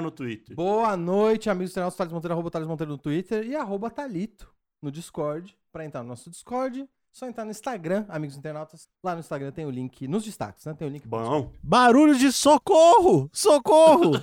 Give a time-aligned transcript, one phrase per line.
[0.00, 0.54] no Twitter.
[0.54, 1.96] Boa noite, amigos internautas.
[1.96, 4.52] Thales Monteiro, arroba Thales Monteiro no Twitter e arroba Thalito
[4.82, 5.56] no Discord.
[5.72, 8.88] Para entrar no nosso Discord, só entrar no Instagram, amigos internautas.
[9.02, 10.74] Lá no Instagram tem o link nos destaques, né?
[10.74, 11.08] Tem o link.
[11.08, 13.30] Bom, Barulho de socorro!
[13.32, 14.12] Socorro!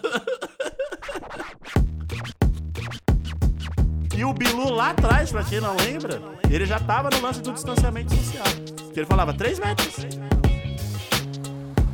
[4.16, 7.52] e o Bilu lá atrás, pra quem não lembra, ele já tava no lance do
[7.52, 8.46] distanciamento social.
[8.94, 9.96] Que ele falava 3 metros.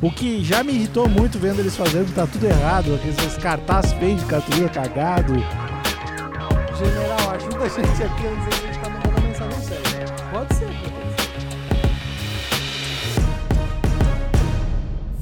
[0.02, 2.92] O que já me irritou muito vendo eles fazendo, tá tudo errado.
[2.92, 5.32] Aqueles cartazes feios de cartolina cagado.
[6.76, 10.06] General, ajuda a gente aqui antes de a gente tá mandando mensagem séria.
[10.32, 10.92] Pode ser, pode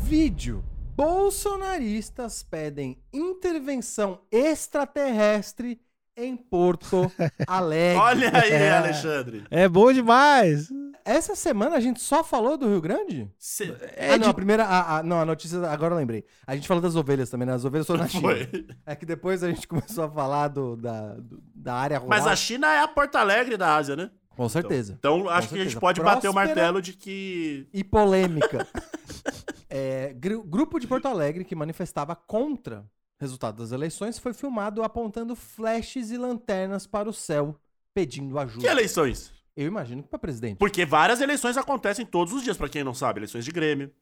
[0.02, 0.64] Vídeo.
[0.96, 5.78] Bolsonaristas pedem intervenção extraterrestre
[6.16, 7.10] em Porto
[7.46, 7.98] Alegre.
[8.00, 9.44] Olha aí, Alexandre.
[9.50, 10.68] É bom demais!
[11.04, 13.30] Essa semana a gente só falou do Rio Grande?
[13.38, 13.74] Cê-
[14.12, 14.64] ah, não, a primeira.
[14.64, 15.58] A, a- não, a notícia.
[15.70, 16.24] Agora eu lembrei.
[16.46, 17.54] A gente falou das ovelhas também, né?
[17.54, 18.22] As ovelhas foram na China.
[18.22, 18.66] Foi.
[18.84, 22.18] É que depois a gente começou a falar do, da, do- da área rural.
[22.18, 24.10] Mas a China é a Porto Alegre da Ásia, né?
[24.36, 24.94] Com certeza.
[24.98, 25.80] Então acho que a gente certeza.
[25.80, 26.46] pode bater o Próspera.
[26.54, 27.66] martelo de que.
[27.72, 28.66] E polêmica.
[29.72, 32.84] É, gru- grupo de Porto Alegre que manifestava contra
[33.20, 37.54] resultado das eleições foi filmado apontando flashes e lanternas para o céu,
[37.94, 38.64] pedindo ajuda.
[38.66, 39.32] Que eleições?
[39.56, 40.56] Eu imagino que para presidente.
[40.58, 43.18] Porque várias eleições acontecem todos os dias, pra quem não sabe.
[43.20, 43.92] Eleições de Grêmio,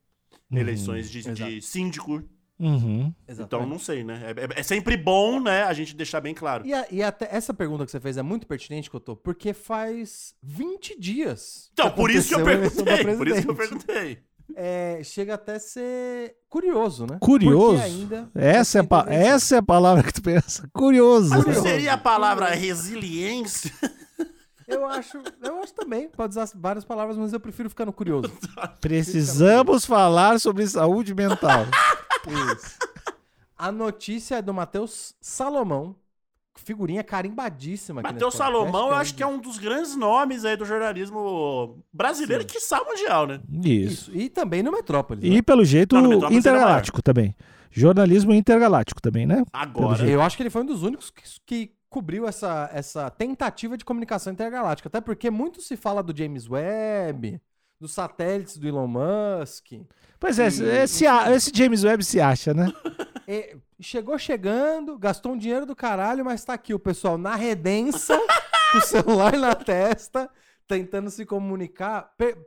[0.51, 2.23] eleições de, de síndico.
[2.57, 3.13] Uhum.
[3.27, 4.33] Então não sei, né?
[4.35, 6.65] É, é- é sempre bom, né, a gente deixar bem claro.
[6.65, 10.35] E, a- e até essa pergunta que você fez é muito pertinente, Cotô, porque faz
[10.43, 11.69] 20 dias.
[11.71, 13.15] Então, por isso que eu perguntei.
[13.17, 14.19] Por isso que eu perguntei.
[14.55, 17.17] É, chega até a ser curioso, né?
[17.19, 17.81] Curioso?
[18.35, 20.69] Essa é, a essa é a palavra que tu pensa.
[20.73, 21.29] Curioso.
[21.29, 21.67] Mas não Curioso.
[21.67, 23.71] seria a palavra resiliência?
[24.69, 26.07] Eu acho, eu acho também.
[26.09, 28.31] Pode usar várias palavras, mas eu prefiro ficar no curioso.
[28.79, 31.65] Precisamos falar sobre saúde mental.
[32.55, 32.77] Isso.
[33.57, 35.95] A notícia é do Matheus Salomão,
[36.59, 41.77] figurinha carimbadíssima Matheus Salomão, eu acho que é um dos grandes nomes aí do jornalismo
[41.91, 42.47] brasileiro, Sim.
[42.47, 43.39] que quiçá mundial, né?
[43.63, 44.11] Isso.
[44.11, 44.17] Isso.
[44.17, 45.23] E também no Metrópolis.
[45.23, 45.41] E né?
[45.41, 47.35] pelo jeito Não, era intergaláctico também.
[47.71, 49.43] Jornalismo intergaláctico também, né?
[49.53, 50.07] Agora.
[50.07, 53.85] Eu acho que ele foi um dos únicos que, que cobriu essa, essa tentativa de
[53.85, 54.89] comunicação intergaláctica.
[54.89, 57.39] Até porque muito se fala do James Webb,
[57.79, 59.73] dos satélites do Elon Musk.
[60.19, 62.71] Pois é, E- esse, esse James Webb se acha, né?
[63.27, 68.19] E chegou chegando, gastou um dinheiro do caralho, mas tá aqui o pessoal na redenção,
[68.71, 70.29] com o celular na testa,
[70.67, 72.13] tentando se comunicar.
[72.17, 72.37] Per-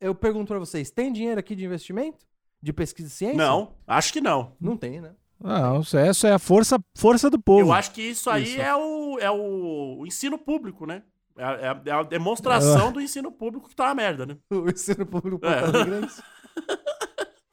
[0.00, 2.24] eu pergunto pra vocês, tem dinheiro aqui de investimento?
[2.62, 3.36] De pesquisa e ciência?
[3.36, 4.52] Não, acho que não.
[4.60, 5.12] Não tem, né?
[5.38, 7.60] Não, isso é, é a força, força do povo.
[7.60, 8.60] Eu acho que isso aí Isso.
[8.60, 11.02] é, o, é o, ensino público, né?
[11.36, 14.36] É, a- é a- é a demonstração do ensino público que tá uma merda, né?
[14.50, 15.60] O ensino público É.
[15.60, 16.08] Porto Alegre.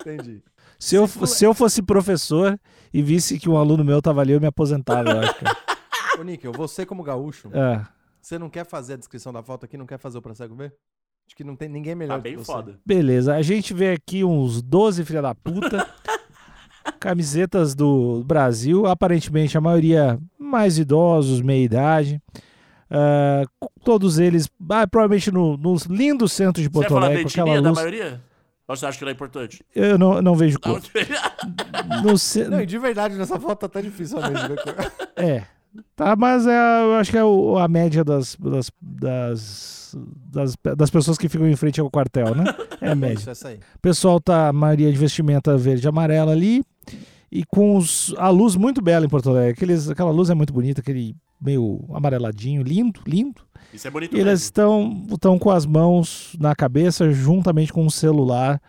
[0.02, 0.44] Entendi.
[0.84, 2.60] Se eu, se eu fosse professor
[2.94, 5.36] e visse que um aluno meu tava ali, eu me aposentava, eu acho.
[5.36, 5.58] Cara.
[6.20, 7.82] Ô, Níquel, você como gaúcho, É.
[8.22, 10.56] você não quer fazer a descrição da foto aqui, não quer fazer o pra cego
[10.56, 10.74] ver?
[11.26, 12.52] Acho que não tem ninguém melhor Tá bem que você.
[12.52, 12.80] foda.
[12.86, 15.88] Beleza, a gente vê aqui uns 12 filha da puta.
[17.00, 22.22] camisetas do Brasil, aparentemente a maioria mais idosos, meia idade.
[22.90, 23.44] Ah,
[23.86, 27.30] todos eles, ah, provavelmente no, no lindo centro de Você Porto falar da Alegre, com
[27.30, 28.22] aquela etnia da maioria?
[28.68, 29.64] Ou você acha que ela é importante?
[29.76, 30.82] Eu não, não vejo Não, cor.
[32.04, 34.48] No ce- Não, e de verdade, nessa foto tá até difícil mesmo.
[34.50, 34.92] ver cor.
[35.18, 35.44] É.
[35.96, 39.96] Tá, mas é, eu acho que é o- a média das, das, das,
[40.32, 42.44] das, das pessoas que ficam em frente ao quartel, né?
[42.80, 43.32] É a média.
[43.32, 43.56] Isso, aí.
[43.76, 46.64] O pessoal tá, a maioria de vestimenta verde e amarela ali.
[47.32, 49.52] E com os- a luz muito bela em Porto Alegre.
[49.52, 53.42] Aqueles, aquela luz é muito bonita, aquele meio amareladinho, lindo, lindo.
[53.74, 57.92] Isso é bonito E eles estão, estão com as mãos na cabeça, juntamente com o
[57.92, 58.62] celular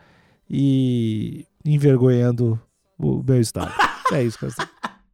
[0.49, 2.61] e envergonhando
[2.99, 3.73] o meu estado.
[4.13, 4.65] É isso que eu sei.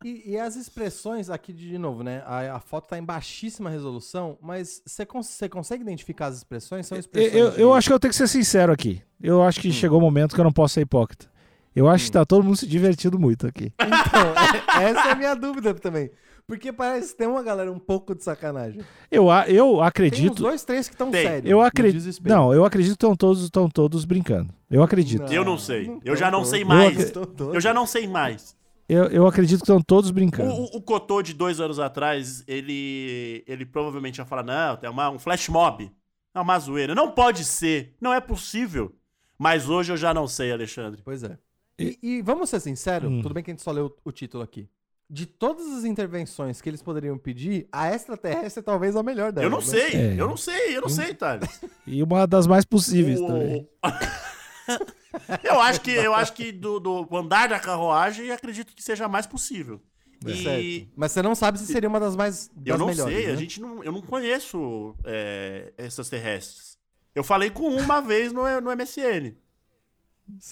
[0.05, 2.25] E, e as expressões aqui, de novo, né?
[2.27, 6.89] A, a foto tá em baixíssima resolução, mas você cons- consegue identificar as expressões?
[6.89, 7.35] São Eu, expressões.
[7.35, 9.01] eu, de- eu acho que eu tenho que ser sincero aqui.
[9.23, 11.31] Eu acho que chegou o momento que eu não posso ser hipócrita.
[11.75, 13.73] Eu acho que tá todo mundo se divertindo muito aqui.
[13.79, 14.35] Então,
[14.81, 16.11] é- essa é a minha dúvida também.
[16.47, 18.81] Porque parece que tem uma galera um pouco de sacanagem.
[19.11, 20.35] Eu, a- eu Tem uns acredito.
[20.43, 21.51] dois, três que estão sérios.
[21.51, 22.23] Eu acredito.
[22.29, 24.53] Não, eu acredito que estão todos, estão todos brincando.
[24.71, 25.33] Eu acredito.
[25.33, 25.89] Eu não sei.
[25.89, 26.51] Eu tão já não todos.
[26.51, 26.99] sei Eu mais.
[26.99, 27.55] acre- Tão todos.
[27.55, 28.57] Eu já não sei mais.
[28.89, 30.51] Eu, eu acredito que estão todos O, brincando.
[30.53, 35.11] o, o Cotô de dois anos atrás, ele, ele provavelmente ia falar: não, tem uma,
[35.11, 35.91] um flash mob.
[36.35, 36.95] É uma zoeira.
[36.95, 37.95] Não pode ser.
[38.01, 38.93] Não é possível.
[39.39, 41.01] Mas hoje eu já não sei, Alexandre.
[41.05, 41.39] Pois é.
[41.79, 43.23] E, e vamos ser sinceros, Hum.
[43.23, 44.69] tudo bem que a gente só leu o, o título aqui.
[45.13, 49.45] De todas as intervenções que eles poderiam pedir, a extraterrestre é talvez a melhor delas.
[49.45, 49.65] Eu não né?
[49.65, 50.15] sei, É.
[50.17, 51.61] eu não sei, eu não sei, Thales.
[51.85, 53.69] E uma das mais possíveis O- também.
[55.43, 59.27] eu acho que, eu acho que do, do andar da carruagem, acredito que seja mais
[59.27, 59.81] possível.
[60.25, 60.61] É.
[60.61, 60.89] E.
[60.95, 63.33] Mas você não sabe se seria uma das mais das eu não melhores, sei, né?
[63.33, 66.79] a gente não, eu não conheço é, essas terrestres.
[67.15, 69.35] Eu falei com um uma vez no, no MSN.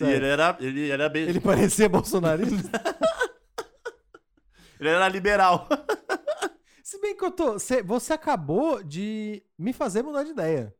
[0.01, 2.71] Ele era, ele era bem, Ele parecia bolsonarista.
[4.81, 5.69] ele era liberal.
[6.83, 7.59] Se bem que eu tô.
[7.59, 10.75] cê- Você acabou de me fazer mudar de ideia.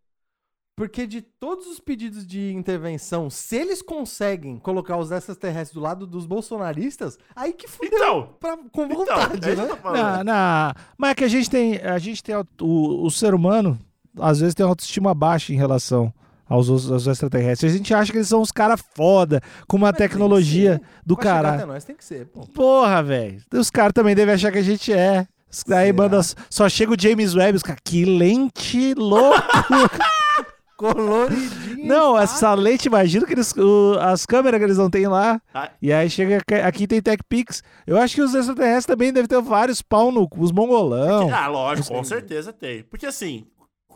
[0.77, 6.07] Porque de todos os pedidos de intervenção, se eles conseguem colocar os extraterrestres do lado
[6.07, 9.67] dos bolsonaristas, aí que fudeu Então, pra- com então, vontade, que né?
[9.67, 10.73] Não, não.
[10.97, 11.79] Mas é que a gente tem.
[11.79, 12.37] A gente tem.
[12.61, 13.77] O, o ser humano,
[14.21, 16.15] às vezes, tem uma autoestima baixa em relação
[16.49, 17.73] aos, aos extraterrestres.
[17.73, 21.67] A gente acha que eles são uns caras foda, com uma Mas tecnologia do caralho.
[21.67, 22.41] nós tem que ser, pô.
[22.47, 23.41] Porra, velho.
[23.53, 25.27] Os caras também devem achar que a gente é.
[25.75, 26.21] Aí manda.
[26.51, 27.81] Só chega o James Webb, os caras.
[27.85, 29.41] Que lente louco!
[30.77, 31.89] Coloridinho.
[31.89, 35.41] não, essa lente, imagina que eles, o- as câmeras que eles não têm lá.
[35.53, 35.71] Ah.
[35.83, 36.41] E aí chega.
[36.65, 37.65] aqui- tem TechPix.
[37.85, 41.35] Eu acho que os extraterrestres também devem ter vários pau no os mongolão.
[41.35, 42.85] Ah, lógico, com certeza tem.
[42.85, 43.45] Porque assim,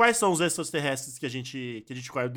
[0.03, 2.33] quais são os extraterrestres que a gente, que a gente conhece?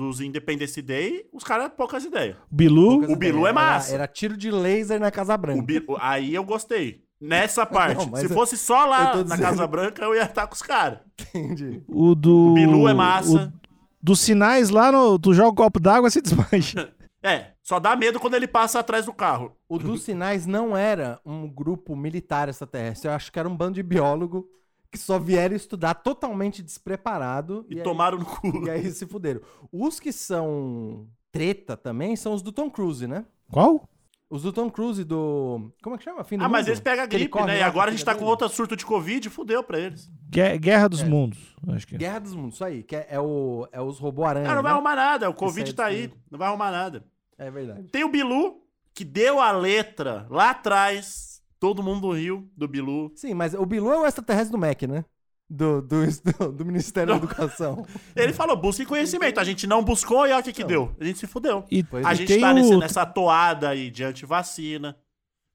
[0.00, 2.36] Os Independence Day, os caras poucas ideias.
[2.50, 2.90] Bilu.
[3.00, 3.50] Poucas o Bilu ideias.
[3.50, 3.88] é massa.
[3.90, 5.60] Era, era tiro de laser na Casa Branca.
[5.60, 7.04] O Bi- o- aí eu gostei.
[7.20, 8.08] Nessa parte.
[8.10, 11.00] Não, Se fosse só lá na dizendo- Casa Branca, eu ia estar com os caras.
[11.34, 11.82] Entendi.
[11.86, 12.48] O do.
[12.50, 13.52] O Bilu é massa.
[13.54, 13.68] o-
[14.02, 15.18] dos sinais lá no.
[15.18, 16.92] Tu joga um copo d'água e se desmancha.
[17.24, 19.52] É, só dá medo quando ele passa atrás do carro.
[19.68, 23.06] O dos sinais não era um grupo militar extraterrestre.
[23.08, 24.44] Eu acho que era um bando de biólogo
[24.92, 27.64] que só vieram estudar totalmente despreparado.
[27.68, 28.66] E, aí- tomaram no cu.
[28.66, 29.40] E aí se fuderam.
[29.72, 33.24] Os que são treta também são os do Tom Cruise, né?
[33.50, 33.88] Qual?
[34.28, 35.70] Os do Tom Cruise do.
[35.82, 36.24] Como é que chama?
[36.24, 36.68] Fim do Ah, mas Mundo?
[36.68, 37.58] eles pegam a gripe, né?
[37.58, 40.10] E agora a gente tá com outra surto de Covid, fudeu pra eles.
[40.30, 41.04] Gue- Guerra dos É.
[41.04, 41.54] Mundos.
[41.68, 41.94] Acho que.
[41.96, 41.98] é.
[41.98, 42.82] Guerra dos Mundos, isso aí.
[42.82, 44.50] Que é, é o, é os robô aranha.
[44.50, 44.76] Ah, não vai né?
[44.76, 45.28] arrumar nada.
[45.28, 46.10] O Covid é tá aí.
[46.30, 47.04] Não vai arrumar nada.
[47.36, 47.88] É verdade.
[47.88, 48.62] Tem o Bilu,
[48.94, 51.31] que deu a letra lá atrás.
[51.62, 53.12] Todo mundo riu do Bilu.
[53.14, 55.04] Sim, mas o Bilu é o extraterrestre do MEC, né?
[55.48, 57.86] Do, do, do, do Ministério da Educação.
[58.16, 59.38] Ele falou, busque conhecimento.
[59.38, 60.68] A gente não buscou e olha o que que Não.
[60.68, 60.96] deu.
[61.00, 61.64] A gente se fudeu.
[61.70, 62.14] E, Pois A é.
[62.14, 64.96] e gente tem tá o- nesse- nessa toada aí de antivacina,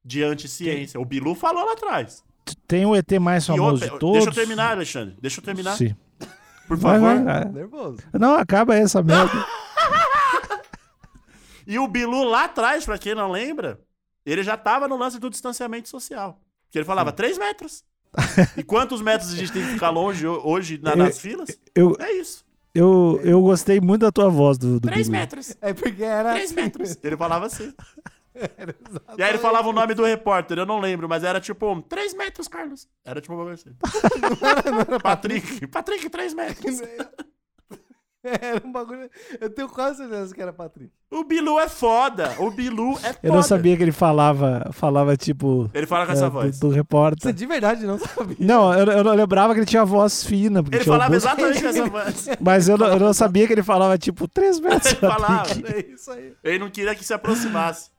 [0.05, 0.97] de anti-ciência.
[0.97, 2.23] O Bilu falou lá atrás.
[2.65, 4.13] Tem o ET mais famoso outra- de todos.
[4.23, 5.17] deixa eu terminar, Alexandre.
[5.21, 5.93] Deixa eu terminar, Sim.
[6.69, 7.23] por Vai, favor.
[7.25, 7.51] vai, vai.
[7.51, 7.97] Nervoso.
[8.13, 9.31] Não, acaba essa merda.
[11.69, 13.77] E o Bilu lá atrás, pra quem não lembra,
[14.31, 16.39] ele já tava no lance do distanciamento social.
[16.71, 17.83] Que ele falava 3 metros.
[18.57, 21.49] e quantos metros a gente tem que ficar longe ho- hoje na- nas filas?
[21.75, 22.45] Eu, É isso.
[22.73, 25.19] eu, eu gostei muito da tua voz do, do 3 Bilu.
[25.19, 25.55] metros.
[25.61, 26.33] É porque era.
[26.33, 26.97] 3 metros.
[27.03, 27.73] Ele falava assim.
[28.35, 28.75] Era
[29.17, 32.13] E aí ele falava o nome do repórter, eu não lembro, mas era tipo 3
[32.13, 32.87] metros, Carlos.
[33.03, 33.71] Era tipo uma assim.
[35.01, 35.65] Patrick.
[35.67, 36.81] Patrick, 3 metros.
[38.41, 39.09] Era um bagulho.
[39.39, 40.91] Eu tenho quase certeza que era Patrick.
[41.09, 42.35] O Bilu é foda.
[42.39, 43.19] O Bilu é foda.
[43.23, 45.69] Eu não sabia que ele falava, falava tipo.
[45.73, 46.59] Ele fala com é, essa do, voz.
[46.59, 47.33] do Você repórter.
[47.33, 48.35] de verdade não sabia.
[48.39, 50.61] Não, eu, eu não lembrava que ele tinha voz fina.
[50.61, 52.29] Porque Ele falava exatamente com essa voz.
[52.39, 54.91] Mas eu não, eu não sabia que ele falava tipo 3 metros.
[54.91, 55.49] Ele falava.
[55.73, 56.33] É isso aí.
[56.43, 57.89] Ele não queria que se aproximasse.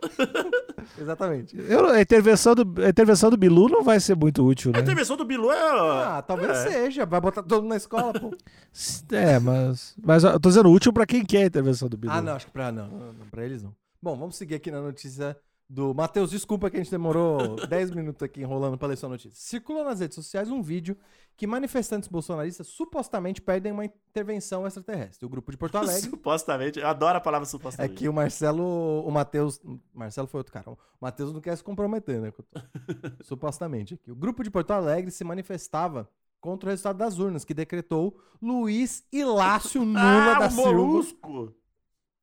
[0.98, 1.56] Exatamente.
[1.58, 4.80] Eu, a, intervenção do, a intervenção do Bilu não vai ser muito útil, A né?
[4.80, 5.58] intervenção do Bilu é.
[5.58, 6.70] Ah, talvez é.
[6.70, 7.06] seja.
[7.06, 8.34] Vai botar todo mundo na escola, pô.
[9.10, 9.94] É, mas.
[10.02, 12.12] Mas eu tô dizendo útil pra quem quer a intervenção do Bilu.
[12.12, 13.74] Ah, não, acho que pra, não, pra eles não.
[14.02, 15.36] Bom, vamos seguir aqui na notícia
[15.68, 16.30] do Matheus.
[16.30, 19.32] Desculpa que a gente demorou 10 minutos aqui enrolando pra ler sua notícia.
[19.34, 20.96] Circula nas redes sociais um vídeo
[21.36, 25.26] que manifestantes bolsonaristas supostamente pedem uma intervenção extraterrestre.
[25.26, 26.08] O grupo de Porto Alegre.
[26.08, 26.78] Supostamente.
[26.78, 27.94] Eu adoro a palavra É supostamente.
[27.94, 28.64] que o Marcelo,
[29.06, 29.60] o Matheus.
[29.92, 30.70] Marcelo foi outro cara.
[30.70, 32.32] O Matheus não quer se comprometer, né?
[33.22, 34.10] Supostamente aqui.
[34.10, 36.08] O grupo de Porto Alegre se manifestava
[36.40, 40.70] contra o resultado das urnas, que decretou Luiz Ilácio Lula ah, da Silva.
[40.72, 41.54] molusco.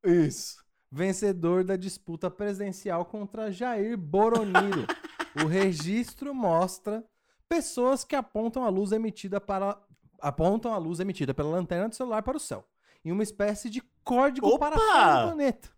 [0.05, 0.62] Isso.
[0.95, 4.85] Vencedor da disputa presidencial contra Jair Boroniro.
[5.43, 7.03] o registro mostra
[7.49, 9.75] pessoas que apontam a luz emitida para
[10.21, 12.63] apontam a luz emitida pela lanterna do celular para o céu,
[13.03, 14.69] em uma espécie de código Opa!
[14.69, 15.69] para fora do planeta.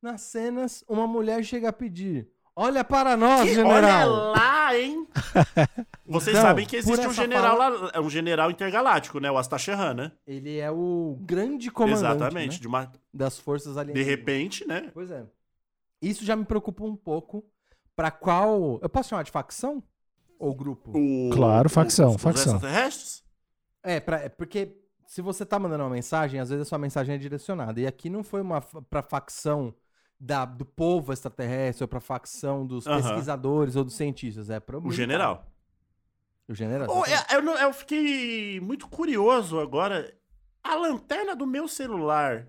[0.00, 4.10] Nas cenas, uma mulher chega a pedir: "Olha para nós, Que- general".
[4.10, 5.06] Olha lá, hein?
[6.06, 9.30] Vocês Então, sabem que existe um general fala- lá, é um general intergaláctico, né?
[9.30, 10.12] O Astacheran, né?
[10.26, 12.52] Ele é o grande comandante Exatamente.
[12.54, 14.08] né, De, uma, das forças de alienígenas.
[14.18, 14.90] repente, né?
[14.92, 15.24] Pois é.
[16.02, 17.44] Isso já me preocupa um pouco.
[17.94, 18.78] Pra qual.
[18.82, 19.82] Eu posso chamar de facção?
[20.38, 20.92] Ou grupo?
[20.96, 22.54] O- Claro, facção, os facção.
[22.54, 23.22] extraterrestres?
[23.82, 27.14] É, pra, é porque se você tá mandando uma mensagem, às vezes a sua mensagem
[27.14, 27.78] é direcionada.
[27.80, 29.74] E aqui não foi uma pra facção
[30.20, 34.50] da, do povo extraterrestre ou pra facção dos pesquisadores ou dos cientistas.
[34.50, 35.46] É pro O general.
[36.46, 36.88] O general.
[36.90, 40.14] Oh, é- eu, não- eu fiquei muito curioso agora.
[40.62, 42.46] A lanterna do meu celular,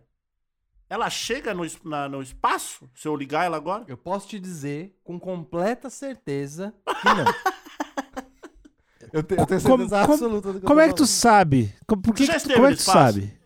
[0.90, 2.90] ela chega no, na- no espaço?
[2.94, 3.86] Se eu ligar ela agora?
[3.88, 7.26] Eu posso te dizer com completa certeza que não.
[9.14, 11.74] eu, te- eu tenho Como- certeza como- absoluta do que Como é que tu sabe?
[11.88, 12.98] Co- Por que, que tu, como é que tu espaço?
[13.20, 13.40] sabe?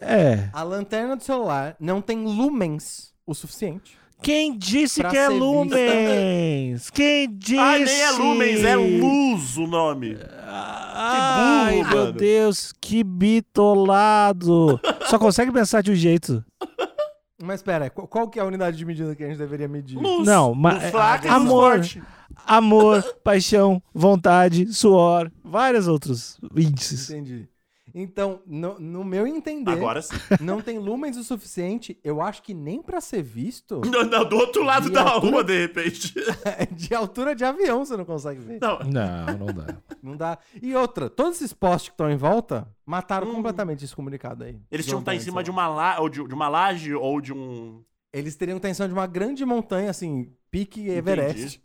[0.00, 0.50] É.
[0.52, 3.96] A lanterna do celular não tem lumens o suficiente.
[4.22, 6.90] Quem disse que é lumens?
[6.90, 7.58] Quem disse?
[7.58, 10.16] Ah, nem é lumens, é luz o nome.
[10.46, 12.12] Ai, burro, meu mano.
[12.12, 14.80] Deus, que bitolado.
[15.08, 16.44] Só consegue pensar de um jeito.
[17.42, 19.98] Mas pera, qual, qual que é a unidade de medida que a gente deveria medir?
[19.98, 20.24] Luz.
[20.24, 20.92] Não, mas-
[21.24, 21.80] e amor.
[22.46, 27.10] Amor, paixão, vontade, suor, vários outros índices.
[27.10, 27.48] Entendi.
[27.94, 30.14] Então, no, no meu entender, Agora sim.
[30.40, 34.36] não tem lumens o suficiente, eu acho que nem pra ser visto, Não, não, do
[34.36, 35.32] outro lado da altura?
[35.32, 36.14] rua, de repente.
[36.74, 38.58] de altura de avião você não consegue ver.
[38.60, 39.76] Não, Não, não dá.
[40.02, 40.38] Não dá.
[40.62, 43.34] E outra, todos esses postes que estão em volta mataram Hum.
[43.34, 44.58] completamente esse comunicado aí.
[44.70, 46.00] eles tinham que estar em Lanterna cima de uma, la...
[46.00, 47.82] ou de, de uma laje ou de um.
[48.12, 51.60] Eles teriam intenção de uma grande montanha, assim, pique Everest,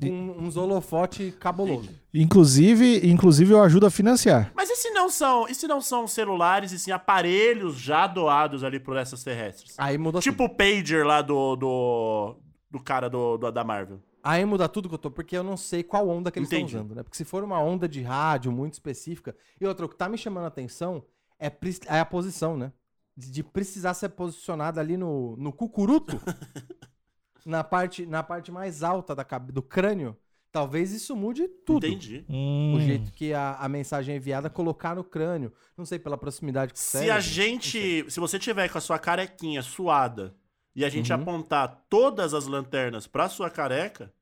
[0.00, 0.08] com
[0.40, 1.90] uns holofote cabuloso.
[2.14, 4.50] Inclusive, inclusive eu ajudo a financiar.
[4.72, 8.80] E se não são, e se não são celulares e sim aparelhos já doados ali
[8.80, 9.74] por essas terrestres?
[9.78, 10.18] Aí muda.
[10.20, 12.36] Tipo o pager lá do do,
[12.70, 14.00] do cara do, do- da Marvel.
[14.22, 16.60] Aí muda tudo que eu tô, porque eu não sei qual onda que eles estão
[16.60, 16.76] Entendi.
[16.76, 17.02] usando, né?
[17.02, 19.36] Porque se for uma onda de rádio muito específica.
[19.60, 21.04] E outra, o que tá me chamando a atenção
[21.38, 21.52] é,
[21.88, 22.72] é a posição, né?
[23.14, 26.18] De, precisar ser posicionado ali no, no cucuruto,
[27.44, 30.16] na, parte, na parte mais alta da, do crânio.
[30.52, 31.86] Talvez isso mude tudo.
[31.86, 32.26] Entendi.
[32.28, 32.74] Hum.
[32.76, 35.50] O jeito que a, a mensagem é enviada, colocar no crânio.
[35.76, 38.98] Não sei, pela proximidade com o Se a gente, se você tiver com a sua
[38.98, 40.36] carequinha suada
[40.76, 41.20] e a gente Uhum.
[41.20, 44.12] apontar todas as lanternas pra sua careca,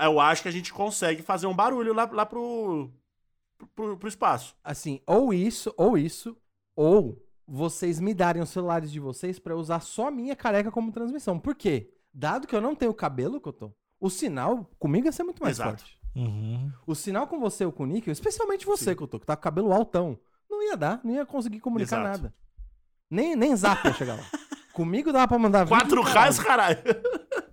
[0.00, 2.90] eu acho que a gente consegue fazer um barulho lá, lá pro,
[3.74, 4.56] pro, pro espaço.
[4.64, 6.34] Assim, ou isso, ou isso,
[6.74, 10.70] ou vocês me darem os celulares de vocês pra eu usar só a minha careca
[10.70, 11.38] como transmissão.
[11.38, 11.92] Por quê?
[12.12, 15.78] Dado que eu não tenho cabelo, Cotô, o sinal comigo ia ser muito mais Exato.
[15.80, 15.98] forte.
[16.14, 16.72] Uhum.
[16.86, 19.42] O sinal com você ou com o Níquel, especialmente você, Cotô, que tá com o
[19.42, 22.22] cabelo altão, não ia dar, não ia conseguir comunicar Exato.
[22.22, 22.34] nada.
[23.10, 24.24] Nem, nem zap ia chegar lá.
[24.72, 26.44] Comigo dava pra mandar vídeo do 4K, caralho.
[26.44, 26.78] caralho.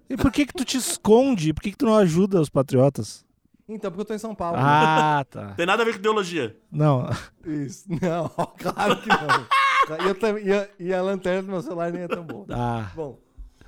[0.10, 1.54] E por que que tu te esconde?
[1.54, 3.26] Por que que tu não ajuda os patriotas?
[3.68, 4.58] Então, porque eu tô em São Paulo.
[4.60, 5.54] Ah, tá.
[5.58, 6.58] Tem nada a ver com ideologia.
[6.72, 7.10] Não.
[7.46, 7.86] Isso.
[7.90, 9.98] Não, claro que não.
[10.06, 12.46] E, eu e a, e a lanterna do meu celular nem é tão boa.
[12.52, 12.92] Ah.
[12.96, 13.20] Bom,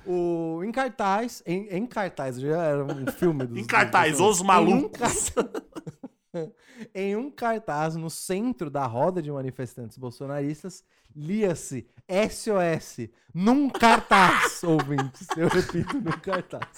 [0.06, 4.42] o, em cartaz, em, em cartaz, já era um filme dos Em cartaz, dos- Os
[4.42, 5.32] Malucos.
[6.94, 10.84] em um cartaz no centro da roda de manifestantes bolsonaristas,
[11.14, 11.88] lia-se
[12.30, 15.26] SOS num cartaz, ouvintes.
[15.36, 16.68] Eu repito, num cartaz.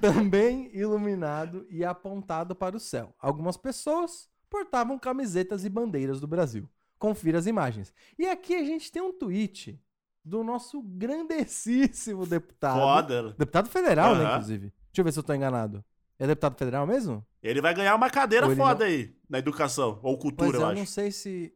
[0.00, 3.14] Também iluminado e apontado para o céu.
[3.18, 6.68] Algumas pessoas portavam camisetas e bandeiras do Brasil.
[6.98, 7.92] Confira as imagens.
[8.18, 9.80] E aqui a gente tem um tweet
[10.28, 12.78] do nosso grandessíssimo deputado.
[12.80, 13.22] Foda.
[13.38, 14.32] Deputado federal, né, Aham.
[14.34, 14.60] inclusive.
[14.90, 15.84] Deixa eu ver se eu tô enganado.
[16.18, 17.24] É deputado federal mesmo?
[17.42, 20.00] Ele vai ganhar uma cadeira foda aí, na educação.
[20.02, 20.90] Ou cultura, é, eu eu não acho.
[20.92, 21.54] sei se.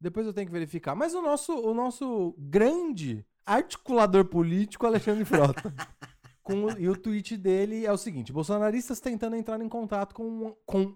[0.00, 0.94] Depois eu tenho que verificar.
[0.94, 5.62] Mas o nosso, o nosso grande articulador político, Alexandre Frota.
[6.42, 10.54] com o- e o tweet dele é o seguinte: bolsonaristas tentando entrar em contato com,
[10.66, 10.94] com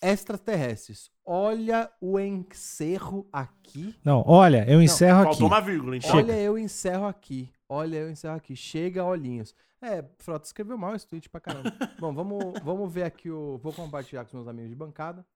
[0.00, 1.10] extraterrestres.
[1.24, 3.94] Olha o encerro aqui.
[4.04, 5.30] Não, olha, eu encerro aqui.
[5.30, 6.02] Faltou uma vírgula, hein?
[6.12, 7.52] Olha, eu encerro aqui.
[7.68, 8.54] Olha, eu encerro aqui.
[8.54, 9.54] Chega, olhinhos.
[9.80, 11.70] É, Frota escreveu mal esse tweet pra caramba.
[11.98, 13.58] Bom, vamos, vamos ver aqui o.
[13.58, 15.26] Vou compartilhar com os meus amigos de bancada.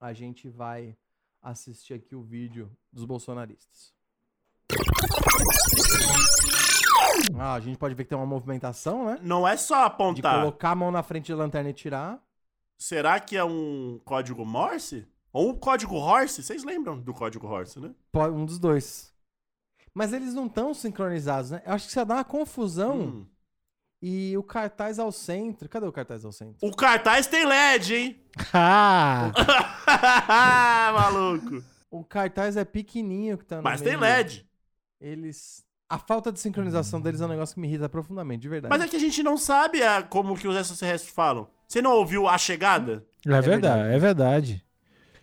[0.00, 0.96] A gente vai
[1.40, 3.92] assistir aqui o vídeo dos bolsonaristas.
[7.38, 9.18] Ah, a gente pode ver que tem uma movimentação, né?
[9.22, 10.40] Não é só De apontar.
[10.40, 12.20] colocar a mão na frente da lanterna e tirar.
[12.82, 15.06] Será que é um código Morse?
[15.32, 16.42] Ou um código Horse?
[16.42, 17.94] Vocês lembram do código Horse, né?
[18.12, 19.14] Um dos dois.
[19.94, 21.62] Mas eles não estão sincronizados, né?
[21.64, 23.00] Eu acho que você dá uma confusão.
[23.00, 23.26] Hum.
[24.02, 25.68] E o cartaz ao centro.
[25.68, 26.56] Cadê o cartaz ao centro?
[26.60, 28.20] O cartaz tem LED, hein?
[28.52, 29.30] Ah!
[30.92, 31.64] Maluco.
[31.88, 34.00] O cartaz é pequenininho que tá no Mas tem meio.
[34.00, 34.44] LED.
[35.00, 35.64] Eles.
[35.92, 38.70] A falta de sincronização deles é um negócio que me irrita profundamente, de verdade.
[38.72, 41.46] Mas é que a gente não sabe a- como que os extraterrestres falam.
[41.68, 43.04] Você não ouviu a chegada?
[43.26, 43.94] É verdade, verdade.
[43.94, 44.64] é verdade.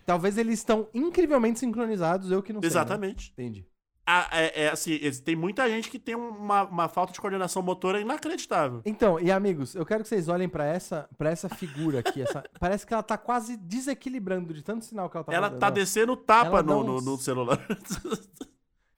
[0.06, 2.68] Talvez eles estão incrivelmente sincronizados, eu que não sei.
[2.68, 2.72] né?
[2.72, 3.32] Exatamente.
[3.32, 3.66] Entendi.
[4.06, 8.00] a- é, é, assim, tem muita gente que tem uma, uma falta de coordenação motora
[8.00, 8.80] inacreditável.
[8.84, 12.20] Então, e amigos, eu quero que vocês olhem pra essa, pra essa figura aqui.
[12.22, 15.60] essa- parece que ela tá quase desequilibrando de tanto sinal que ela tá Ela mandando,
[15.60, 17.58] tá descendo tapa no, no, no celular.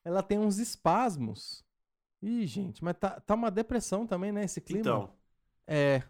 [0.04, 1.64] Ela tem uns espasmos.
[2.23, 4.80] Ih, gente, mas tá, tá uma depressão também, né, esse clima?
[4.80, 5.11] então,
[5.66, 6.02] É.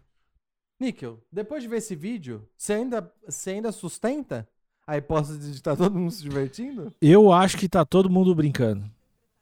[0.79, 4.47] Níquel, depois de ver esse vídeo, você ainda, você ainda sustenta
[4.85, 6.91] a hipótese de estar todo mundo se divertindo?
[7.01, 8.83] Eu acho que tá todo mundo brincando.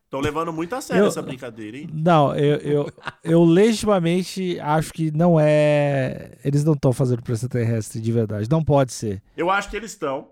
[0.03, 1.89] estão levando muito a sério Eu- essa brincadeira, hein?
[1.91, 2.93] Não, eu, eu,
[3.23, 6.37] eu legitimamente acho que não é.
[6.43, 8.47] Eles não estão fazendo pra extraterrestre de verdade.
[8.49, 9.23] Não pode ser.
[9.35, 10.29] Eu acho que eles estão.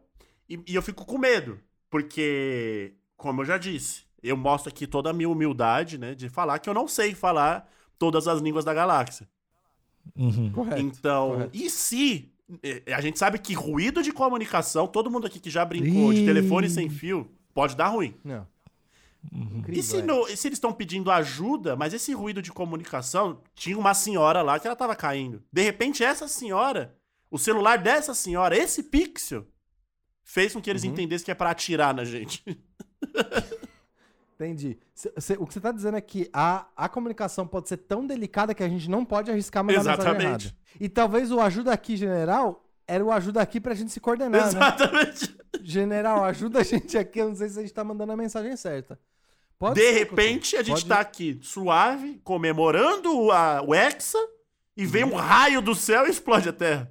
[0.48, 1.60] E, e eu fico com medo.
[1.90, 6.14] Porque, como eu já disse, eu mostro aqui toda a minha humildade, né?
[6.16, 9.28] De falar que eu não sei falar todas as línguas da galáxia.
[10.16, 10.52] Uhum.
[10.52, 10.82] Correto.
[10.82, 11.52] então, correto.
[11.58, 12.32] e se.
[12.64, 16.26] eh, A gente sabe que ruído de comunicação, todo mundo aqui que já brincou de
[16.26, 18.16] telefone sem fio, pode dar ruim.
[18.24, 18.48] Não.
[19.34, 19.58] Uhum.
[19.60, 20.02] Incrível, E se, é.
[20.02, 24.42] no- e se eles estão pedindo ajuda, mas esse ruído de comunicação, tinha uma senhora
[24.42, 25.44] lá que ela tava caindo.
[25.52, 26.96] De repente, essa senhora,
[27.30, 29.46] o celular dessa senhora, esse pixel,
[30.24, 30.92] fez com que eles Uhum.
[30.92, 32.42] entendessem que é pra atirar na gente.
[34.40, 34.78] Entendi.
[34.96, 38.08] Cê- cê- o que você tá dizendo é que a, a comunicação pode ser tão
[38.08, 40.46] delicada que a gente não pode arriscar mandar mensagem Exatamente.
[40.48, 40.56] errada.
[40.80, 44.48] E talvez o ajuda aqui, general, era o ajuda aqui pra gente se coordenar, né?
[44.48, 45.38] Exatamente.
[45.62, 48.56] General, ajuda a gente aqui, eu não sei se a gente tá mandando a mensagem
[48.56, 48.98] certa.
[49.58, 54.18] Pode De ser, repente, a gente Pode- tá aqui suave, comemorando o- a, o Hexa,
[54.78, 55.12] e vem Uhum.
[55.12, 56.90] um raio do céu e explode a Terra.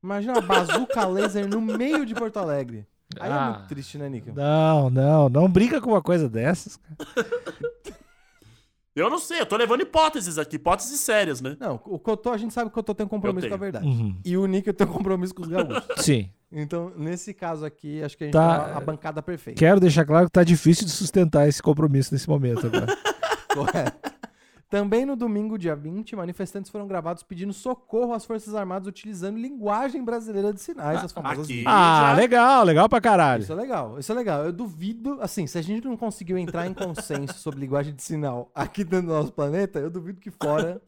[0.00, 2.86] Imagina uma bazuca laser no meio de Porto Alegre.
[3.20, 3.50] Aí é Ah.
[3.56, 4.34] muito triste, né, Níquel?
[4.34, 6.76] Não, não, não brinca com uma coisa dessas.
[6.76, 6.96] cara.
[8.96, 11.56] Eu não sei, eu tô levando hipóteses aqui, hipóteses sérias, né?
[11.58, 13.84] Não, o Cotô, a gente sabe que o Cotô tem um compromisso com a verdade.
[13.88, 14.16] Uhum.
[14.24, 15.82] E o Níquel tem um compromisso com os gaúchos.
[15.98, 16.30] Sim.
[16.52, 18.68] Então, nesse caso aqui, acho que a gente Tá.
[18.68, 19.58] tá a bancada perfeita.
[19.58, 22.86] Quero deixar claro que tá difícil de sustentar esse compromisso nesse momento agora.
[23.52, 24.03] Correto.
[24.74, 30.04] Também no domingo, dia 20, manifestantes foram gravados pedindo socorro às Forças Armadas utilizando linguagem
[30.04, 31.62] brasileira de sinais, as famosas aqui.
[31.64, 33.44] Ah, já- legal, legal pra caralho.
[33.44, 34.44] Isso é legal, isso é legal.
[34.44, 38.50] Eu duvido, assim, se a gente não conseguiu entrar em consenso sobre linguagem de sinal
[38.52, 40.82] aqui dentro do nosso planeta, eu duvido que fora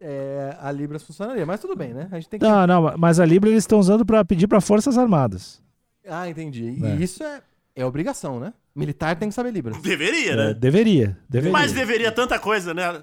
[0.00, 1.44] é, a Libras funcionaria.
[1.44, 2.06] Mas tudo bem, né?
[2.12, 2.46] A gente tem que.
[2.46, 5.60] Não, não, mas a Libra eles estão usando pra pedir pra Forças Armadas.
[6.08, 6.78] Ah, entendi.
[6.80, 6.94] É.
[6.94, 7.42] E isso é,
[7.74, 8.52] é obrigação, né?
[8.74, 9.76] Militar tem que saber Libras.
[9.82, 10.54] Deveria, É, né?
[10.54, 11.52] deveria, deveria.
[11.52, 13.02] Mas deveria tanta coisa, né?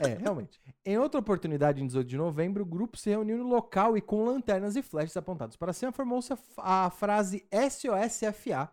[0.00, 0.60] É, realmente.
[0.84, 4.24] Em outra oportunidade, em 18 de novembro, o grupo se reuniu no local e com
[4.24, 8.70] lanternas e flashes apontados para cima, formou-se a, a frase SOSFA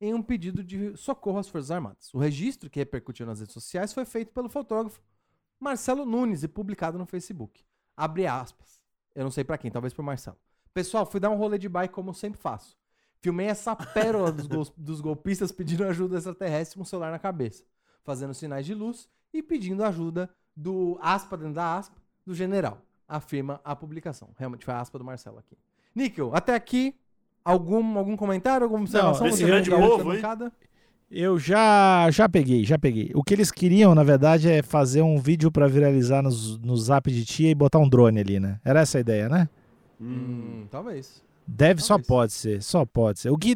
[0.00, 2.12] em um pedido de socorro às Forças Armadas.
[2.12, 5.00] O registro, que repercutiu nas redes sociais, foi feito pelo fotógrafo
[5.58, 7.64] Marcelo Nunes e publicado no Facebook.
[7.96, 8.80] Abre aspas.
[9.14, 10.36] Eu não sei pra quem, talvez pro Marcelo.
[10.72, 12.76] Pessoal, fui dar um rolê de bike como sempre faço.
[13.20, 17.64] Filmei essa pérola dos, gol- dos golpistas pedindo ajuda extraterrestre com o celular na cabeça,
[18.02, 23.60] fazendo sinais de luz e pedindo ajuda do aspa dentro da aspa do general, afirma
[23.64, 24.30] a publicação.
[24.38, 25.58] Realmente foi a aspa do Marcelo aqui.
[25.94, 26.94] Níquel, até aqui,
[27.44, 29.26] algum, algum comentário, alguma observação?
[29.26, 30.22] esse Você grande povo, hein?
[31.10, 33.10] Eu já, já peguei, já peguei.
[33.14, 37.10] O que eles queriam, na verdade, é fazer um vídeo pra viralizar nos, no zap
[37.10, 38.58] de tia e botar um drone ali, né?
[38.64, 39.48] Era essa a ideia, né?
[40.00, 41.22] Hum, talvez.
[41.46, 42.06] Deve, só Talvez.
[42.06, 43.30] pode ser, só pode ser.
[43.30, 43.54] O que,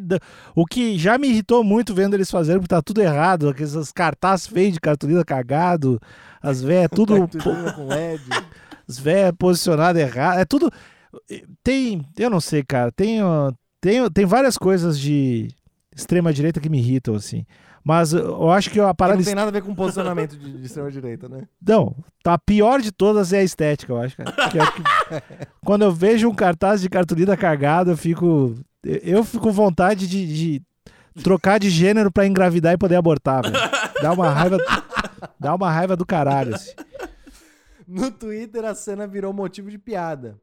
[0.55, 4.47] o que já me irritou muito vendo eles fazerem, porque tá tudo errado, aqueles cartazes
[4.47, 5.99] feios de cartolina cagado,
[6.41, 8.23] as véias tudo, com LED.
[8.87, 10.71] as véias posicionadas errado, é tudo...
[11.63, 13.19] Tem, eu não sei, cara, tem,
[13.81, 15.47] tem, tem várias coisas de
[15.99, 17.45] extrema direita que me irritam, assim.
[17.83, 20.37] Mas eu eu acho que a Que parada não tem nada a ver com posicionamento
[20.37, 21.47] de, de extrema-direita, né?
[21.65, 24.31] Não, tá a pior de todas é a estética, eu acho, cara.
[24.49, 24.83] Que é o que-
[25.65, 28.55] Quando eu vejo um cartaz de cartolina cagado, eu fico.
[28.83, 30.61] Eu fico com vontade de, de
[31.23, 33.55] trocar de gênero pra engravidar e poder abortar, velho.
[34.01, 34.57] Dá uma raiva.
[35.39, 36.71] Dá uma raiva do caralho, assim.
[37.87, 40.37] No Twitter, a cena virou motivo de piada.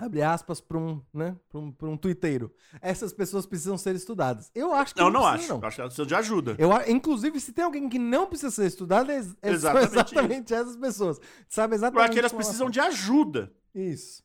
[0.00, 1.36] Abre aspas pra um, né?
[1.48, 2.54] Pra um, pra um twitteiro.
[2.80, 4.48] Essas pessoas precisam ser estudadas.
[4.54, 5.62] Eu acho que Não, não, não precisa, acho.
[5.64, 6.56] Eu acho que ela precisa de ajuda.
[6.56, 10.76] Eu, inclusive, se tem alguém que não precisa ser estudado, é, é- Exatamente exatamente essas
[10.76, 11.20] pessoas.
[11.48, 13.52] Sabe exatamente acho que elas elas precisam de ajuda.
[13.74, 14.22] Isso.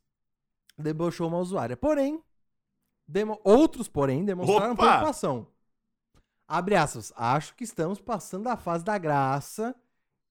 [0.77, 1.75] Debochou uma usuária.
[1.75, 2.21] Porém,
[3.07, 4.83] demo- outros, porém, demonstraram Opa!
[4.85, 5.47] preocupação.
[6.47, 7.11] Abre aspas.
[7.15, 9.75] Acho que estamos passando a fase da graça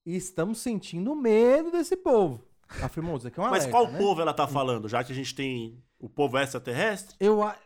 [0.06, 2.44] e estamos sentindo medo desse povo.
[2.82, 3.98] Afirmou isso aqui é um Mas alerta, qual né?
[3.98, 4.88] povo ela tá falando?
[4.88, 7.16] Já que a gente tem o povo extraterrestre?
[7.20, 7.56] Eu a...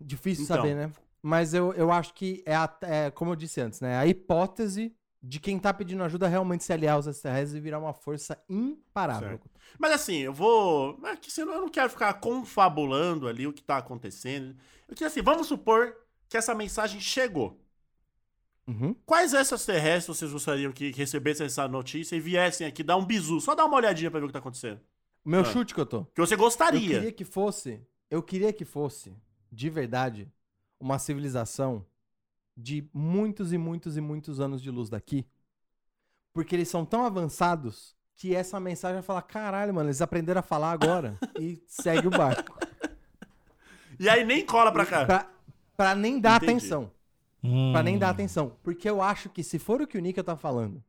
[0.00, 0.56] Difícil Então.
[0.56, 0.90] saber, né?
[1.22, 3.96] Mas eu, eu acho que é, a- é, como eu disse antes, né?
[3.98, 7.92] A hipótese de quem tá pedindo ajuda realmente se aliar aos extraterrestres e virar uma
[7.92, 9.28] força imparável.
[9.28, 9.50] Certo.
[9.78, 10.98] Mas assim, eu vou.
[11.04, 14.56] É que assim, eu não quero ficar confabulando ali o que tá acontecendo.
[14.88, 15.94] Eu queria assim, vamos supor
[16.28, 17.60] que essa mensagem chegou.
[18.66, 18.94] Uhum.
[19.04, 23.40] Quais extraterrestres vocês gostariam que recebessem essa notícia e viessem aqui dar um bizu?
[23.40, 24.80] Só dar uma olhadinha pra ver o que tá acontecendo.
[25.24, 25.44] O Meu Ah.
[25.44, 26.04] chute que eu tô.
[26.06, 26.80] Que você Eu gostaria.
[26.96, 29.14] queria que fosse, eu queria que fosse,
[29.50, 30.28] de verdade,
[30.78, 31.84] uma civilização
[32.56, 35.26] de muitos e muitos e muitos anos de luz daqui.
[36.32, 40.42] Porque eles são tão avançados que essa mensagem vai falar: caralho, mano, eles aprenderam a
[40.42, 41.18] falar agora.
[41.40, 42.56] e segue o barco.
[43.98, 45.04] E aí nem cola pra cá.
[45.04, 45.30] Pra,
[45.76, 46.52] pra nem dar Entendi.
[46.52, 46.90] atenção.
[47.42, 47.72] Hum.
[47.72, 48.56] Pra nem dar atenção.
[48.62, 50.82] Porque eu acho que se for o que o Nika tá falando,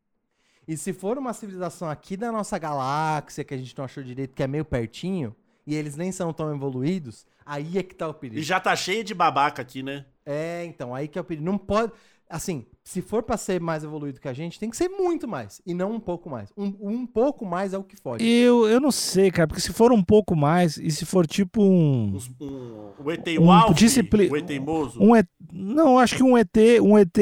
[0.68, 4.36] e se for uma civilização aqui da nossa galáxia, que a gente não achou direito,
[4.36, 5.36] que é meio pertinho,
[5.66, 8.40] e eles nem são tão evoluídos, aí é que tá o perigo.
[8.40, 10.06] E já tá cheio de babaca aqui, né?
[10.26, 11.46] É, então, aí que é o perigo.
[11.46, 11.92] Não pode.
[12.32, 15.62] Assim, se for pra ser mais evoluído que a gente, tem que ser muito mais.
[15.66, 16.50] E não um pouco mais.
[16.58, 18.26] Um, um pouco mais é o que fode.
[18.26, 21.62] Eu, eu não sei, cara, porque se for um pouco mais, e se for tipo
[21.62, 22.16] um.
[22.16, 25.02] Uns- um, o ET, Um o Alf, discipli- o ET teimoso.
[25.02, 27.18] Um ET, não, acho que um ET, um ET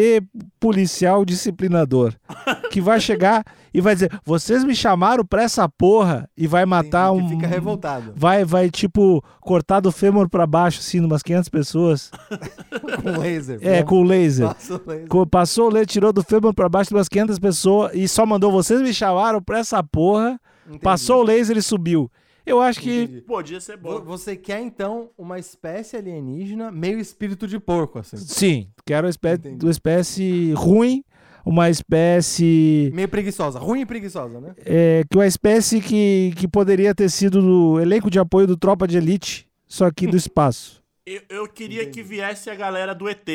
[0.60, 2.14] policial disciplinador.
[2.72, 3.44] Que vai chegar
[3.74, 7.30] e vai dizer: vocês me chamaram pra essa porra e vai matar um.
[7.30, 8.14] fica revoltado.
[8.16, 12.12] Vai, vai, tipo, cortar do fêmur pra baixo, assim, umas 500 pessoas.
[13.02, 13.60] com laser.
[13.62, 14.48] É, com laser.
[14.48, 15.28] Passa o laser.
[15.28, 18.52] Passou o laser, tirou do fêmur pra baixo de umas 500 pessoas e só mandou:
[18.52, 20.40] vocês me chamaram pra essa porra.
[20.66, 20.84] Entendi.
[20.84, 22.12] Passou o laser e subiu.
[22.46, 23.04] Eu acho que.
[23.04, 23.22] Entendi.
[23.22, 24.02] Podia ser bom.
[24.02, 28.18] Você quer, então, uma espécie alienígena meio espírito de porco, assim.
[28.18, 31.04] Sim, quero uma espécie, uma espécie ruim,
[31.50, 32.92] uma espécie.
[32.94, 33.58] Meio preguiçosa.
[33.60, 34.54] Ruim e preguiçosa, né?
[34.66, 38.88] É, que uma espécie que, que poderia ter sido do elenco de apoio do Tropa
[38.88, 40.80] de Elite, só aqui do espaço.
[41.06, 42.04] Eu, eu queria Entendi.
[42.04, 43.28] que viesse a galera do ET,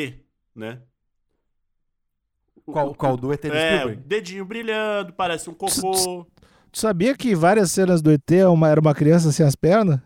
[0.55, 0.79] né?
[2.65, 4.01] O- Qual, qual do ET do É, Spielberg?
[4.07, 6.25] dedinho brilhando, parece um cocô.
[6.71, 9.99] Tu sabia que várias cenas do ET é uma- era uma criança sem as pernas?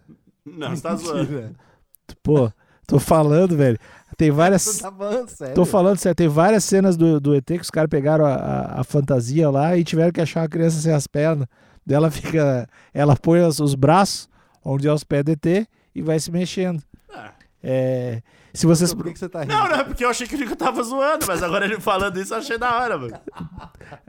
[0.44, 1.56] Não, você tá zoando.
[2.24, 2.52] Pô,
[2.88, 3.78] tô falando, velho.
[4.18, 4.80] Tem várias.
[4.80, 5.54] tá falando?
[5.56, 8.82] Tô falando sério, tem várias cenas do, do ET que os caras pegaram a, a-
[8.82, 11.48] a fantasia lá e tiveram que achar uma criança sem as pernas.
[11.90, 12.68] Ela fica.
[12.94, 14.28] Ela põe os, os braços
[14.64, 16.82] onde é os pés do ET e vai se mexendo.
[17.14, 17.32] Ah.
[17.64, 18.22] É,
[18.54, 18.94] se vocês.
[18.94, 19.54] Por que, que você tá rindo?
[19.54, 22.20] Não, não, é porque eu achei que o Nico tava zoando, mas agora ele falando
[22.20, 23.14] isso eu achei da hora, mano.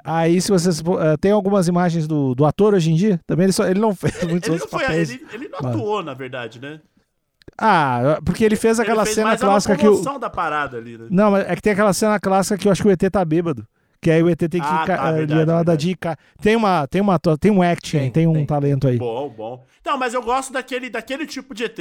[0.05, 0.81] Aí, se vocês.
[0.81, 3.21] eh, tem algumas imagens do, do ator hoje em dia?
[3.27, 5.75] Também ele, só, ele não fez muitos Ele foi, ele, ele não Mano.
[5.79, 6.81] atuou, na verdade, né?
[7.61, 10.19] Ah, porque ele fez aquela ele fez cena clássica que o.
[10.19, 11.07] da parada ali, né?
[11.11, 13.25] Não, mas é que tem aquela cena clássica que eu acho que o ET tá
[13.25, 13.67] bêbado.
[14.01, 15.87] Que aí o ET tem que Ah, tá, eh, verdade, dar uma verdade.
[15.89, 16.17] dica.
[16.41, 18.47] Tem uma, tem uma, tem um acting, Tem, tem, um tem.
[18.47, 18.97] talento aí.
[18.97, 19.67] Bom, bom.
[19.85, 21.79] Não, mas eu gosto daquele, daquele tipo de ET.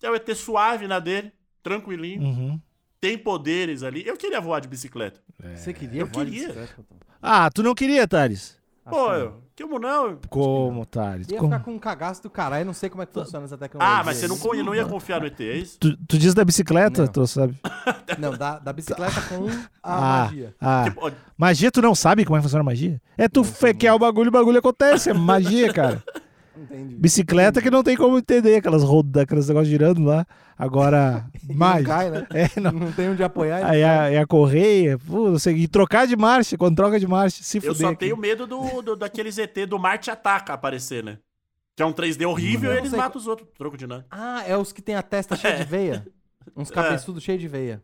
[0.00, 1.32] É o ET suave na dele,
[1.64, 2.60] tranquilinho, Uhum.
[3.00, 4.06] tem poderes ali.
[4.06, 5.20] Eu queria voar de bicicleta.
[5.56, 6.02] Você queria?
[6.02, 6.46] Eu voar de queria.
[6.48, 6.96] bicicleta, Tom?
[7.20, 8.56] Ah, tu não queria, Thales?
[8.88, 10.18] Pô, Assim, eu, como não?
[10.28, 11.28] Como, Thales?
[11.28, 11.50] Ia Como?
[11.50, 14.00] ficar com um cagaço do caralho, não sei como é que funciona essa tecnologia.
[14.00, 15.78] Ah, mas você não, não ia confiar no ET, é isso?
[15.78, 17.08] Tu, tu diz da bicicleta, Não.
[17.12, 17.56] tu sabe?
[18.18, 19.46] Não, da, da bicicleta com
[19.82, 20.54] a Ah, magia.
[20.60, 20.84] ah.
[20.84, 23.00] Tipo, Magia, tu não sabe como é que funciona a magia?
[23.18, 25.10] É tu fe- quer o bagulho, o bagulho acontece.
[25.10, 26.02] É magia, cara.
[26.56, 26.96] Entendi.
[26.96, 30.26] Bicicleta que não tem como entender, aquelas rodas, aqueles negócios girando lá.
[30.56, 32.26] Agora, E não cai, né?
[32.32, 32.72] É, não.
[32.72, 33.64] Não tem onde apoiar.
[33.64, 37.06] Aí a, é a correia, pô, não sei, e trocar de marcha, quando troca de
[37.06, 37.76] marcha, se eu fuder.
[37.76, 37.98] só aqui.
[37.98, 41.18] tenho medo do, do, daqueles ET do Marte Ataca aparecer, né?
[41.76, 43.48] Que é um 3D horrível Eu e não eles matam os outros.
[43.56, 44.06] Troco de nada.
[44.10, 46.06] Ah, é os que tem a testa cheia de veia?
[46.56, 47.82] Uns cabeçudos cheios de veia.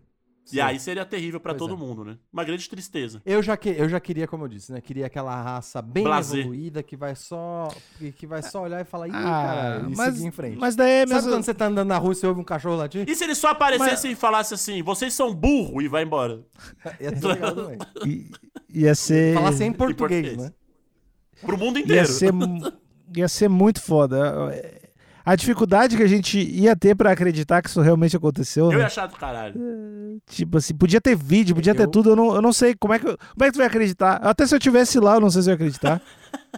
[0.53, 1.77] E aí seria terrível pra Pois todo é.
[1.77, 2.17] mundo, né?
[2.33, 3.23] Uma grande tristeza.
[3.25, 4.81] Eu já, que, eu já queria, como eu disse, né?
[4.81, 6.41] Queria aquela raça bem Blazer.
[6.41, 7.69] evoluída que vai só
[8.17, 10.59] que, vai só olhar e falar, ih, Ah, caralho, e mas, seguir em frente.
[10.59, 11.31] mas daí é Sabe mesmo.
[11.31, 13.09] quando você tá andando na rua e você ouve um cachorro latir?
[13.09, 16.41] E se ele só aparecesse e falasse assim, vocês são burro e vai embora?
[17.01, 17.79] Ia ser legal também.
[18.05, 18.31] I-
[18.75, 19.35] Ia ser.
[19.35, 20.37] Falasse em português, português.
[20.51, 20.53] né?
[21.43, 22.09] Pro mundo Ia inteiro.
[22.09, 22.73] ser, mu-
[23.17, 24.51] ia ser muito foda.
[25.25, 28.79] A dificuldade que a gente ia ter pra acreditar que isso realmente aconteceu, Eu né?
[28.81, 29.55] ia achar do caralho.
[30.27, 32.93] Tipo assim, podia ter vídeo, podia ter Eu- tudo, eu não, eu não sei como
[32.95, 34.17] é, que, eu- como é que tu vai acreditar.
[34.17, 36.01] Até se eu tivesse lá, eu não sei se eu ia acreditar.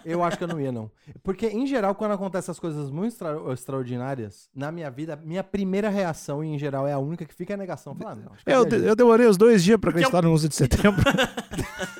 [0.04, 0.90] Eu acho que eu não ia, não.
[1.22, 5.88] Porque, em geral, quando acontecem essas coisas muito extra- extraordinárias, na minha vida, minha primeira
[5.88, 7.94] reação, e em geral é a única que fica é a negação.
[7.94, 10.26] Falar, ah, não, acho que eu, eu demorei os dois dias pra Porque é acreditar
[10.26, 11.02] no 11 de setembro.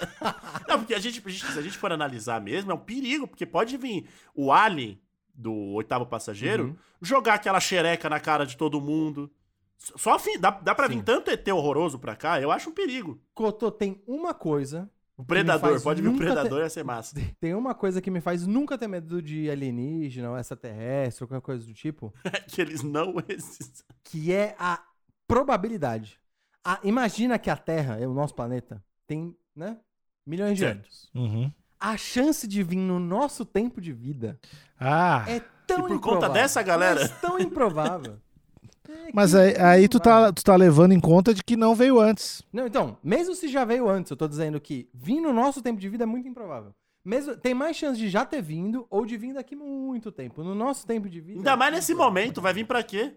[0.69, 3.27] Não, porque a gente, a gente- se a gente for analisar mesmo, é um perigo,
[3.27, 4.99] porque pode vir o Alien
[5.35, 6.77] do oitavo passageiro Uhum.
[7.03, 9.31] jogar aquela xereca na cara de todo mundo.
[9.77, 11.03] Só fim, dá, dá pra vir Sim.
[11.03, 13.21] tanto ET horroroso pra cá, eu acho um perigo.
[13.35, 14.89] Cotô, tem uma coisa.
[15.17, 17.15] O predador, pode vir o predador, ia ser massa.
[17.39, 21.45] Tem uma coisa que me faz nunca ter medo de alienígena ou extraterrestre ou qualquer
[21.45, 22.13] coisa do tipo,
[22.49, 23.85] que eles não existem.
[24.03, 24.83] que é a
[25.29, 26.19] probabilidade.
[26.65, 29.79] A- imagina que a Terra, é o nosso planeta, tem, né?
[30.27, 30.79] Milhões de Certo.
[30.79, 31.11] anos.
[31.15, 31.53] Uhum.
[31.87, 34.39] A chance de vir no nosso tempo de vida
[34.81, 37.01] Ah, é tão E por improvável, conta dessa galera?
[37.01, 38.17] mas tão improvável.
[38.89, 42.01] é Mas aí, aí tu, tá, tu tá levando em conta de que não veio
[42.01, 42.43] antes.
[42.53, 45.79] Não, então, mesmo se já veio antes, eu tô dizendo que vir no nosso tempo
[45.79, 46.75] de vida é muito improvável.
[47.05, 50.43] Mesmo, tem mais chance de já ter vindo ou de vir daqui muito tempo.
[50.43, 51.39] No nosso tempo de vida.
[51.41, 53.13] Ainda mais nesse momento, vai vir pra quê?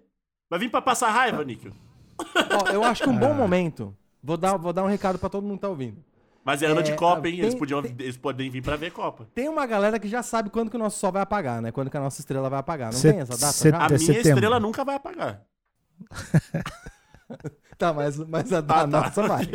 [0.49, 1.71] Vai vir pra passar raiva, Níquel.
[2.19, 3.19] Ó, eu acho que um Ah.
[3.19, 3.95] bom momento.
[4.21, 6.03] Vou dar, vou dar um recado pra todo mundo que tá ouvindo.
[6.47, 7.35] Mas é ano de É, Copa, hein?
[7.35, 9.27] tem- Eles, podiam, tem- eles podem vir pra ver Copa.
[9.35, 11.71] Tem uma galera que já sabe quando que o nosso sol vai apagar, né?
[11.73, 12.91] Quando que a nossa estrela vai apagar.
[12.93, 13.77] Não Set- tem essa data?
[13.77, 14.29] A Até minha setembro.
[14.29, 15.41] estrela nunca vai apagar.
[17.77, 18.87] Tá, mas, mas a da Ah, tá.
[18.87, 19.47] nossa vai.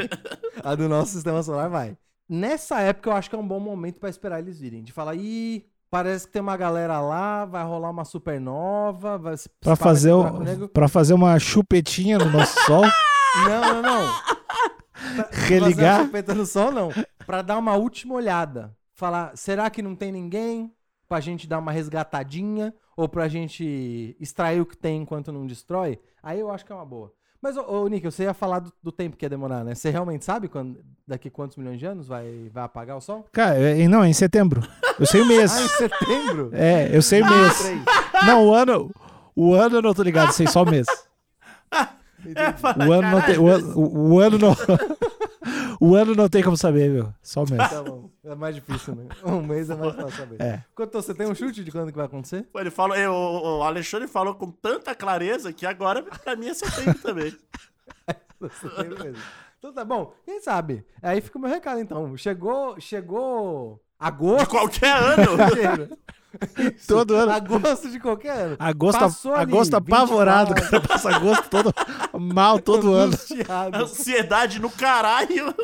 [0.62, 1.96] A do nosso sistema solar vai.
[2.28, 4.83] Nessa época eu acho que é um bom momento pra esperar eles virem.
[4.83, 9.48] De falar, ih, parece que tem uma galera lá, vai rolar uma supernova, vai se
[9.61, 12.85] Pra fazer, o pra fazer uma chupetinha no nosso sol.
[13.48, 14.14] Não, não, não.
[15.17, 15.97] Pra- Religar?
[15.97, 16.91] Fazer chupeta no sol, não.
[17.27, 18.75] Pra dar uma última olhada.
[18.95, 20.73] Falar, será que não tem ninguém?
[21.09, 22.75] Pra gente dar uma resgatadinha?
[22.97, 25.99] Ou pra gente extrair o que tem enquanto não destrói?
[26.23, 27.12] Aí eu acho que é uma boa.
[27.41, 29.75] Mas, ô, ô Nick, você ia falar do, do tempo que ia demorar, né?
[29.75, 33.27] Você realmente sabe quando, daqui quantos milhões de anos vai, vai apagar o sol?
[33.33, 34.62] Cara, é- não, é em setembro.
[35.01, 35.51] Eu sei o mês.
[35.59, 36.51] Ah, em setembro?
[36.53, 37.59] É, eu sei o mês.
[37.59, 37.83] Três.
[38.27, 38.91] Não, o ano.
[39.35, 40.87] O ano eu não tô ligado, sei só o mês.
[42.87, 43.39] O ano não tem.
[43.39, 44.57] O, ano- o- o ano não.
[45.81, 47.13] O ano não tem como saber, meu.
[47.21, 47.69] Só o mês.
[47.69, 48.09] Tá bom.
[48.25, 49.07] É mais difícil, né?
[49.25, 50.41] Um mês é mais fácil saber.
[50.41, 50.63] É.
[50.77, 52.45] Quanto você tem um chute de quando que vai acontecer?
[52.53, 56.55] Pô, Ele falou, eu- o Alexandre falou com tanta clareza que agora pra mim é
[56.55, 57.35] setembro também.
[58.39, 59.23] Você tem mesmo.
[59.59, 60.85] Então tá bom, quem sabe?
[61.03, 62.17] Aí fica o meu recado então.
[62.17, 64.51] Chegou, chegou De agosto.
[64.51, 65.89] qualquer ano.
[66.77, 67.33] Isso, Todo ano.
[67.33, 68.57] Agosto de qualquer ano.
[68.59, 70.71] Agosto, Passou ali, agosto apavorado, 24.
[70.71, 70.88] cara.
[70.88, 71.73] Passa agosto todo
[72.21, 73.14] mal todo ano.
[73.75, 75.55] Ansiedade no caralho.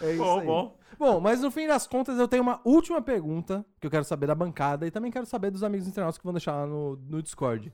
[0.00, 0.46] É isso Bom, aí.
[0.46, 0.78] bom.
[0.98, 4.26] Bom, mas no fim das contas eu tenho uma última pergunta que eu quero saber
[4.26, 7.22] da bancada e também quero saber dos amigos internautas que vão deixar lá no, no
[7.22, 7.72] Discord.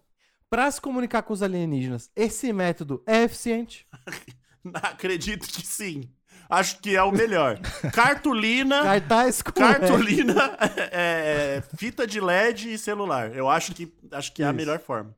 [0.50, 3.86] Pra se comunicar com os alienígenas, esse método é eficiente?
[4.74, 6.10] Acredito que sim.
[6.48, 7.58] Acho que é o melhor.
[7.92, 8.82] Cartolina.
[8.82, 10.56] Cartaz com Cartolina,
[10.92, 13.34] é, fita de LED e celular.
[13.34, 15.14] Eu acho que, acho que é a melhor forma.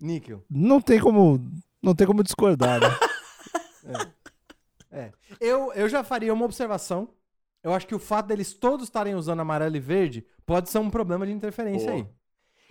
[0.00, 0.44] níquel.
[0.50, 1.40] Não tem como.
[1.82, 2.88] Não tem como discordar, né?
[4.90, 5.12] É.
[5.38, 7.10] Eu, eu já faria uma observação.
[7.62, 10.88] Eu acho que o fato deles todos estarem usando amarelo e verde pode ser um
[10.88, 12.02] problema de interferência Boa.
[12.02, 12.08] aí.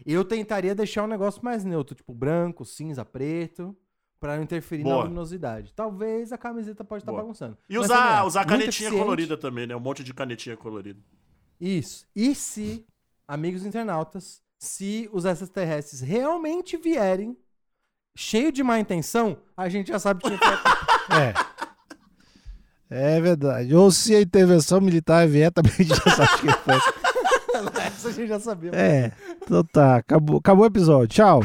[0.05, 3.75] Eu tentaria deixar um negócio mais neutro, tipo branco, cinza, preto,
[4.19, 5.03] pra não interferir na Boa.
[5.03, 5.73] luminosidade.
[5.75, 7.21] Talvez a camiseta pode estar Boa.
[7.23, 7.57] bagunçando.
[7.69, 8.97] E usar, também, ó, usar canetinha eficiente.
[8.97, 9.75] colorida também, né?
[9.75, 10.99] Um monte de canetinha colorida.
[11.59, 12.05] Isso.
[12.15, 12.85] E se,
[13.27, 17.37] amigos internautas, se os extraterrestres realmente vierem
[18.15, 20.45] cheio de má intenção, a gente já sabe que tinha que
[21.13, 21.33] É.
[22.89, 23.75] É verdade.
[23.75, 26.75] Ou se a intervenção militar vier, também a gente já sabe que foi.
[27.85, 28.71] Essa a gente já sabia.
[28.73, 29.11] É.
[29.43, 29.97] Então tá.
[29.97, 31.07] Acabou, acabou o episódio.
[31.09, 31.41] Tchau.